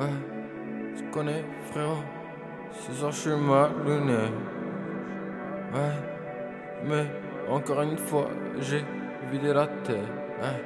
ouais. 0.00 0.06
Tu 0.96 1.04
connais, 1.12 1.44
frérot. 1.70 2.02
Ce 2.72 2.92
soir, 2.92 3.10
je 3.12 3.16
suis 3.16 3.36
mal 3.36 3.70
luné. 3.84 4.14
Ouais. 5.74 5.96
Mais, 6.84 7.06
encore 7.50 7.82
une 7.82 7.98
fois, 7.98 8.28
j'ai 8.60 8.84
vidé 9.30 9.52
la 9.52 9.66
tête. 9.66 9.96
Ouais. 10.40 10.62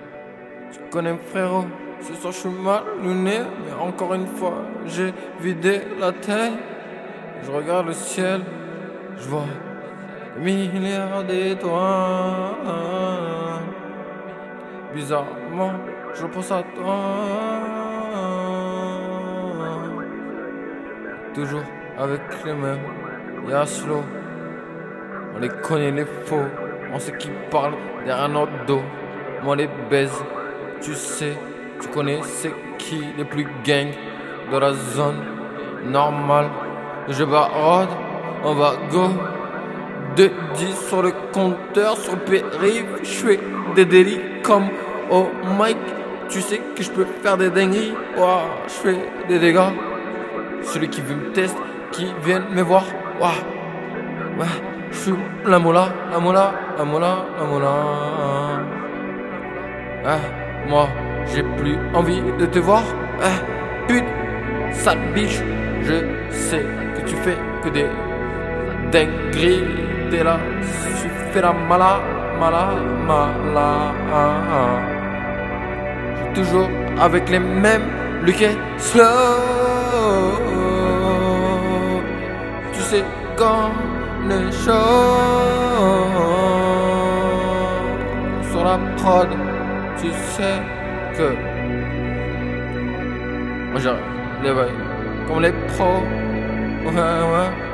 Tu 0.73 0.79
connais, 0.91 1.17
frérot. 1.17 1.65
Ce 2.01 2.15
soir, 2.15 2.33
je 2.33 2.39
suis 2.39 2.49
mal 2.51 2.83
luné. 3.03 3.39
Mais 3.65 3.75
encore 3.81 4.15
une 4.15 4.27
fois, 4.27 4.63
j'ai 4.87 5.13
vidé 5.41 5.83
la 5.99 6.13
tête. 6.13 6.53
Je 7.43 7.51
regarde 7.51 7.87
le 7.87 7.93
ciel. 7.93 8.43
Je 9.17 9.29
vois 9.29 9.47
des 10.37 10.41
milliards 10.43 11.25
d'étoiles. 11.25 11.73
Bizarrement, 14.95 15.73
je 16.15 16.27
pense 16.27 16.51
à 16.51 16.63
toi. 16.75 17.82
Toujours 21.35 21.63
avec 21.99 22.21
les 22.45 22.53
mêmes. 22.53 22.81
Y'a 23.49 23.65
slow. 23.65 24.03
On 25.35 25.39
les 25.39 25.49
connaît 25.49 25.91
les 25.91 26.05
faux. 26.05 26.45
On 26.93 26.99
sait 26.99 27.17
qui 27.17 27.31
parle 27.51 27.73
derrière 28.05 28.29
notre 28.29 28.67
dos. 28.67 28.83
Moi 29.43 29.57
les 29.57 29.69
baise. 29.89 30.13
Tu 30.83 30.95
sais, 30.95 31.33
tu 31.81 31.89
connais 31.89 32.21
c'est 32.23 32.53
qui 32.77 33.03
les 33.17 33.25
plus 33.25 33.47
gang 33.65 33.89
de 34.53 34.57
la 34.59 34.73
zone. 34.75 35.17
Normal. 35.87 36.51
Je 37.09 37.25
barode, 37.25 37.89
on 38.45 38.55
va 38.55 38.75
go. 38.91 39.09
2 40.17 40.31
10 40.55 40.89
sur 40.89 41.03
le 41.03 41.13
compteur, 41.33 41.97
sur 41.97 42.13
le 42.13 42.21
périph', 42.21 43.03
je 43.03 43.09
fais 43.09 43.41
des 43.75 43.87
délits 43.87 44.21
comme 44.43 44.69
oh 45.11 45.29
Mike. 45.59 45.79
Tu 46.29 46.43
sais 46.43 46.61
que 46.77 46.83
je 46.83 46.91
peux 46.91 47.07
faire 47.23 47.39
des 47.39 47.51
dingueries, 47.51 47.95
Ouah, 48.19 48.43
je 48.67 48.73
fais 48.73 48.99
des 49.29 49.39
dégâts. 49.39 49.73
Celui 50.63 50.89
qui 50.89 51.01
veut 51.01 51.15
me 51.15 51.33
tester, 51.33 51.61
qui 51.91 52.07
vient 52.25 52.41
me 52.51 52.63
voir, 52.63 52.85
Ouah, 53.21 53.29
ouais, 54.39 54.47
je 54.91 54.97
suis 54.97 55.13
la 55.45 55.59
mola, 55.59 55.89
la 56.11 56.19
mola, 56.19 56.55
la 56.79 56.85
mola, 56.85 57.27
la 57.39 57.45
mola. 57.45 57.75
Moi, 60.69 60.89
j'ai 61.33 61.43
plus 61.43 61.77
envie 61.95 62.23
de 62.39 62.47
te 62.47 62.59
voir, 62.59 62.83
eh, 63.23 63.89
pute, 63.89 64.05
sale 64.73 64.99
biche, 65.15 65.43
je 65.83 65.95
sais 66.31 66.65
que 66.97 67.01
tu 67.07 67.17
fais 67.17 67.37
que 67.63 67.69
des 67.69 67.87
dingueries, 68.91 69.65
t'es 70.11 70.25
là, 70.25 70.39
tu 71.01 71.09
fais 71.33 71.43
la 71.43 71.53
mala, 71.53 72.01
mala, 72.39 72.75
mala. 73.07 73.93
Toujours 76.35 76.71
avec 77.01 77.29
les 77.29 77.41
mêmes 77.41 77.83
Luke 78.25 78.57
slow. 78.79 79.52
Sais 82.93 83.05
quand 83.39 83.73
les 84.29 84.53
choses 84.53 84.69
sur 88.51 88.63
la 88.65 88.79
prod, 88.99 89.29
tu 89.99 90.09
sais 90.35 90.61
que 91.17 91.29
moi 93.71 93.81
j'arrive 93.81 94.03
les 94.43 94.53
comme 95.27 95.41
les 95.41 95.53
pros. 95.69 96.03
Ouais, 96.85 97.19
ouais. 97.33 97.72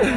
Merde, 0.00 0.10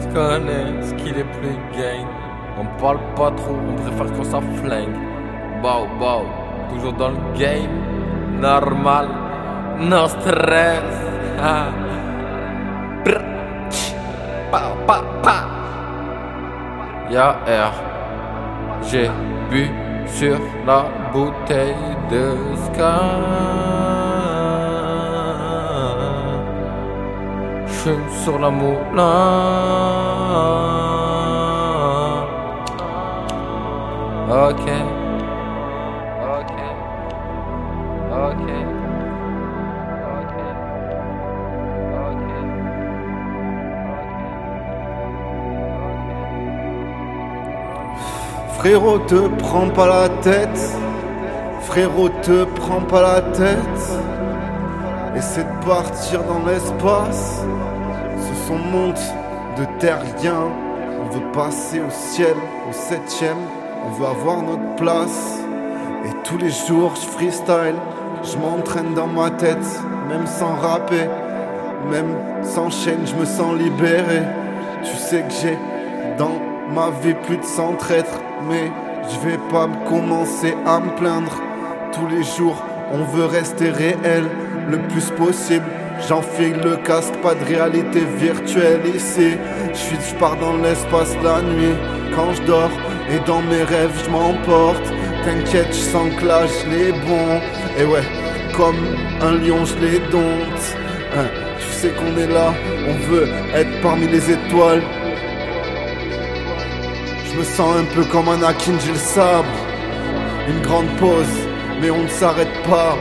tu 0.00 0.08
connais 0.12 0.82
ce 0.82 0.92
qu'il 0.94 1.16
est 1.16 1.24
plus 1.24 1.56
gang. 1.72 2.06
On 2.60 2.66
parle 2.78 2.98
pas 3.16 3.30
trop, 3.30 3.56
on 3.66 3.74
préfère 3.74 4.12
qu'on 4.12 4.24
ça 4.24 4.40
flingue. 4.62 4.94
Bow, 5.62 5.86
bow, 5.98 6.26
toujours 6.70 6.92
dans 6.92 7.08
le 7.08 7.38
game. 7.38 7.70
Normal, 8.38 9.08
no 9.80 10.08
stress. 10.08 10.82
Ah. 11.40 11.68
Pa, 14.50 14.60
pa. 15.22 15.36
Y'a 17.10 17.30
R. 17.46 17.72
J'ai 18.82 19.10
bu 19.50 19.70
sur 20.14 20.38
la 20.66 20.84
bouteille 21.12 21.96
de 22.10 22.24
Sky. 22.64 22.82
Fume 27.66 28.08
sur 28.22 28.38
la 28.38 28.50
moulin. 28.50 29.12
Ok. 34.30 34.66
Ok. 36.38 36.58
Ok. 38.12 38.91
Frérot, 48.62 49.00
te 49.08 49.26
prends 49.38 49.68
pas 49.70 49.88
la 49.88 50.08
tête. 50.22 50.76
Frérot, 51.62 52.10
te 52.22 52.44
prends 52.44 52.82
pas 52.82 53.02
la 53.02 53.20
tête. 53.20 53.58
Essaie 55.16 55.42
de 55.42 55.66
partir 55.66 56.22
dans 56.22 56.46
l'espace. 56.46 57.42
Ce 58.18 58.46
sont 58.46 58.58
mondes 58.58 58.94
de 59.58 59.64
terriens. 59.80 60.46
On 61.00 61.12
veut 61.12 61.32
passer 61.32 61.80
au 61.80 61.90
ciel, 61.90 62.36
au 62.70 62.72
septième. 62.72 63.38
On 63.84 63.90
veut 63.98 64.06
avoir 64.06 64.42
notre 64.42 64.76
place. 64.76 65.40
Et 66.04 66.22
tous 66.22 66.38
les 66.38 66.50
jours, 66.50 66.92
je 66.94 67.06
freestyle. 67.08 67.74
Je 68.22 68.38
m'entraîne 68.38 68.94
dans 68.94 69.08
ma 69.08 69.30
tête, 69.30 69.82
même 70.08 70.28
sans 70.28 70.54
rapper. 70.54 71.08
Même 71.90 72.14
sans 72.44 72.70
chaîne, 72.70 73.04
je 73.06 73.16
me 73.16 73.24
sens 73.24 73.56
libéré. 73.56 74.22
Tu 74.84 74.94
sais 74.94 75.22
que 75.22 75.32
j'ai 75.42 75.58
dans 76.16 76.51
ma 76.72 76.90
vie 77.02 77.14
plus 77.26 77.36
de 77.36 77.44
100 77.44 77.74
traîtres. 77.76 78.20
Mais 78.48 78.70
je 79.08 79.28
vais 79.28 79.38
pas 79.50 79.66
me 79.66 79.88
commencer 79.88 80.54
à 80.66 80.80
me 80.80 80.90
plaindre. 80.96 81.32
Tous 81.92 82.06
les 82.08 82.22
jours, 82.22 82.62
on 82.92 83.04
veut 83.04 83.26
rester 83.26 83.70
réel 83.70 84.24
le 84.68 84.78
plus 84.88 85.10
possible. 85.10 85.66
J'enfile 86.08 86.56
le 86.64 86.76
casque, 86.76 87.14
pas 87.22 87.34
de 87.34 87.44
réalité 87.44 88.00
virtuelle 88.16 88.82
ici. 88.94 89.36
Je 89.74 90.14
pars 90.16 90.36
dans 90.36 90.56
l'espace 90.56 91.14
la 91.22 91.42
nuit 91.42 91.76
quand 92.14 92.32
je 92.32 92.42
dors 92.42 92.70
et 93.10 93.18
dans 93.26 93.42
mes 93.42 93.62
rêves 93.62 93.92
je 94.04 94.10
m'emporte. 94.10 94.82
T'inquiète, 95.24 95.68
je 95.68 95.80
sens 95.92 96.08
que 96.14 96.70
les 96.70 96.92
bon. 96.92 97.40
Et 97.78 97.84
ouais, 97.84 98.02
comme 98.56 98.76
un 99.20 99.32
lion 99.32 99.64
je 99.64 99.76
les 99.78 99.98
dompte. 100.10 100.76
Hein, 101.16 101.26
tu 101.58 101.72
sais 101.72 101.90
qu'on 101.90 102.18
est 102.18 102.26
là, 102.26 102.52
on 102.88 102.94
veut 103.10 103.28
être 103.54 103.80
parmi 103.82 104.08
les 104.08 104.30
étoiles. 104.30 104.82
Je 107.32 107.38
me 107.38 107.44
sens 107.44 107.76
un 107.78 107.84
peu 107.94 108.04
comme 108.04 108.28
un 108.28 108.42
Akin, 108.42 108.78
j'ai 108.84 108.92
le 108.92 108.98
sabre. 108.98 109.48
Une 110.48 110.60
grande 110.60 110.88
pause, 110.98 111.34
mais 111.80 111.88
on 111.90 112.02
ne 112.02 112.08
s'arrête 112.08 112.52
pas. 112.68 112.94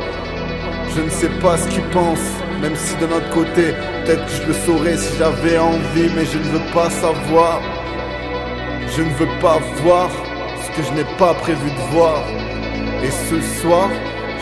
Je 0.96 1.02
ne 1.02 1.10
sais 1.10 1.30
pas 1.42 1.58
ce 1.58 1.68
qu'ils 1.68 1.84
pensent, 1.90 2.40
même 2.62 2.76
si 2.78 2.96
de 2.96 3.08
notre 3.08 3.30
côté, 3.30 3.74
peut-être 4.06 4.26
que 4.26 4.32
je 4.32 4.48
le 4.48 4.54
saurais 4.54 4.96
si 4.96 5.18
j'avais 5.18 5.58
envie, 5.58 6.10
mais 6.16 6.24
je 6.26 6.38
ne 6.38 6.44
veux 6.44 6.74
pas 6.74 6.90
savoir. 6.90 7.62
Je 8.96 9.02
ne 9.02 9.10
veux 9.16 9.40
pas 9.42 9.60
voir 9.84 10.10
ce 10.64 10.78
que 10.78 10.88
je 10.88 10.94
n'ai 10.94 11.18
pas 11.18 11.34
prévu 11.34 11.70
de 11.70 11.94
voir. 11.94 12.24
Et 13.04 13.12
ce 13.12 13.42
soir, 13.60 13.90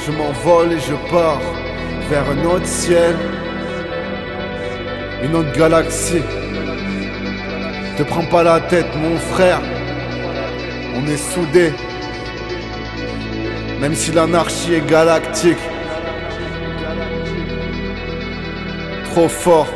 je 0.06 0.12
m'envole 0.12 0.74
et 0.74 0.80
je 0.80 0.94
pars 1.10 1.42
vers 2.12 2.30
un 2.30 2.46
autre 2.46 2.68
ciel, 2.68 3.16
une 5.24 5.36
autre 5.36 5.52
galaxie. 5.54 6.22
Te 7.98 8.04
prends 8.04 8.26
pas 8.26 8.44
la 8.44 8.60
tête, 8.60 8.96
mon 8.96 9.18
frère. 9.18 9.62
On 11.02 11.08
est 11.08 11.16
soudés. 11.16 11.72
Même 13.80 13.96
si 13.96 14.12
l'anarchie 14.12 14.74
est 14.74 14.86
galactique. 14.86 15.58
Trop 19.06 19.30
fort. 19.30 19.68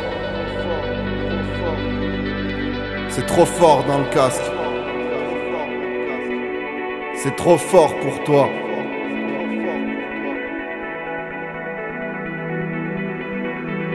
C'est 3.08 3.26
trop 3.26 3.46
fort 3.46 3.86
dans 3.86 4.00
le 4.00 4.06
casque. 4.06 4.42
C'est 7.16 7.36
trop 7.38 7.58
fort 7.58 7.96
pour 8.02 8.22
toi. 8.26 8.50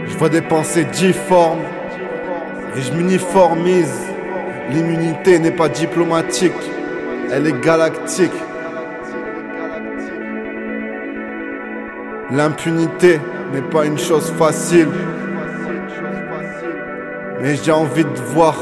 Je 0.07 0.17
vois 0.17 0.31
des 0.31 0.41
pensées 0.41 0.87
difformes 0.87 1.61
et 2.75 2.81
je 2.81 2.93
m'uniformise. 2.93 4.01
L'immunité 4.71 5.39
n'est 5.39 5.51
pas 5.51 5.69
diplomatique, 5.69 6.53
elle 7.31 7.47
est 7.47 7.61
galactique. 7.61 8.33
L'impunité 12.31 13.21
n'est 13.53 13.63
pas 13.63 13.87
une 13.87 13.99
chose 13.99 14.31
facile. 14.33 14.89
Mais 17.41 17.57
j'ai 17.57 17.73
envie 17.73 18.05
de 18.05 18.21
voir 18.33 18.57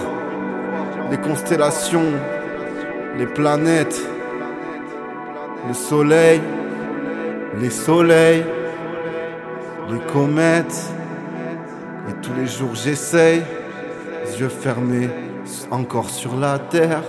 les 1.11 1.17
constellations, 1.17 2.13
les 3.17 3.27
planètes, 3.27 4.01
le 5.67 5.75
soleil, 5.75 6.41
les 7.61 7.71
soleils, 7.71 8.45
les 9.91 10.01
comètes. 10.13 10.93
Et 12.09 12.13
tous 12.23 12.35
les 12.39 12.47
jours 12.47 12.75
j'essaye, 12.75 13.43
yeux 14.39 14.49
fermés, 14.49 15.09
encore 15.71 16.11
sur 16.11 16.37
la 16.37 16.59
terre. 16.59 17.03